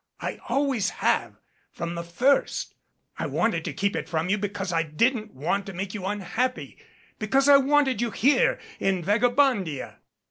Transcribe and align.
I 0.19 0.39
always 0.49 0.89
have 1.05 1.35
from 1.71 1.93
the 1.93 2.01
first. 2.01 2.73
I 3.19 3.27
wanted 3.27 3.63
to 3.65 3.71
keep 3.71 3.95
it 3.95 4.09
from 4.09 4.29
you 4.29 4.37
because 4.39 4.73
I 4.73 4.81
didn't 4.81 5.35
want 5.35 5.67
to 5.67 5.73
make 5.73 5.93
you 5.93 6.07
unhappy, 6.07 6.79
because 7.19 7.47
I 7.47 7.57
wanted 7.57 8.01
you 8.01 8.09
here 8.09 8.59
in 8.79 9.03
Vagabondia. 9.03 9.97